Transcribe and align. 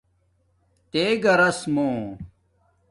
تے 0.91 1.03
گھراس 1.23 1.59
مُو 1.73 1.87